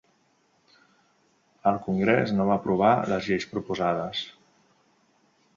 [1.71, 4.27] El Congrés no va aprovar les lleis proposades.